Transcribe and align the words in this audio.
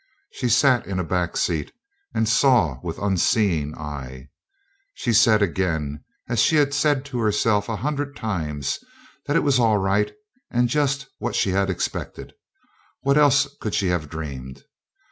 She 0.31 0.49
sat 0.49 0.87
in 0.87 0.97
a 0.97 1.03
back 1.03 1.37
seat, 1.37 1.71
and 2.11 2.27
saw 2.27 2.79
with 2.81 2.97
unseeing 2.97 3.75
eyes. 3.77 4.23
She 4.95 5.13
said 5.13 5.43
again, 5.43 6.03
as 6.27 6.39
she 6.39 6.55
had 6.55 6.73
said 6.73 7.05
to 7.05 7.19
herself 7.19 7.69
a 7.69 7.75
hundred 7.75 8.15
times, 8.15 8.79
that 9.27 9.35
it 9.35 9.43
was 9.43 9.59
all 9.59 9.77
right 9.77 10.11
and 10.49 10.69
just 10.69 11.05
what 11.19 11.35
she 11.35 11.51
had 11.51 11.69
expected. 11.69 12.33
What 13.01 13.15
else 13.19 13.47
could 13.59 13.75
she 13.75 13.89
have 13.89 14.09
dreamed? 14.09 14.63